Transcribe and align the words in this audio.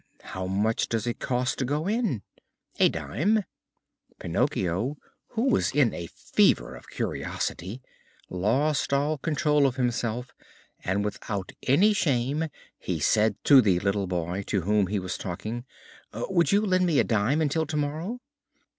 "How 0.23 0.47
much 0.47 0.89
does 0.89 1.05
it 1.05 1.19
cost 1.19 1.59
to 1.59 1.63
go 1.65 1.85
in?" 1.85 2.23
"A 2.79 2.89
dime." 2.89 3.43
Pinocchio, 4.17 4.97
who 5.27 5.43
was 5.43 5.69
in 5.69 5.93
a 5.93 6.07
fever 6.07 6.73
of 6.75 6.89
curiosity, 6.89 7.83
lost 8.27 8.93
all 8.93 9.19
control 9.19 9.67
of 9.67 9.75
himself, 9.75 10.31
and 10.83 11.05
without 11.05 11.51
any 11.67 11.93
shame 11.93 12.45
he 12.79 12.99
said 12.99 13.35
to 13.43 13.61
the 13.61 13.77
little 13.81 14.07
boy 14.07 14.41
to 14.47 14.61
whom 14.61 14.87
he 14.87 14.97
was 14.97 15.19
talking: 15.19 15.65
"Would 16.15 16.51
you 16.51 16.61
lend 16.65 16.87
me 16.87 16.97
a 16.97 17.03
dime 17.03 17.39
until 17.39 17.67
tomorrow?" 17.67 18.19